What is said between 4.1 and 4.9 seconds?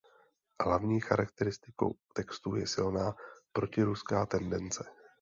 tendence.